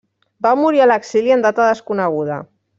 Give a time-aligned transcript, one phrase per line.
[0.45, 2.43] Va morir a l'exili en data desconeguda.